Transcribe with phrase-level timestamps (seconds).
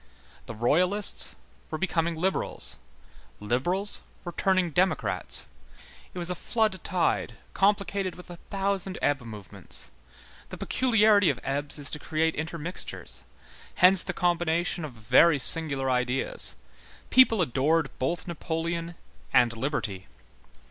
[0.47, 1.35] The Royalists
[1.69, 2.79] were becoming liberals,
[3.39, 5.45] liberals were turning democrats.
[6.15, 9.91] It was a flood tide complicated with a thousand ebb movements;
[10.49, 13.21] the peculiarity of ebbs is to create intermixtures;
[13.75, 16.55] hence the combination of very singular ideas;
[17.11, 18.95] people adored both Napoleon
[19.31, 20.07] and liberty.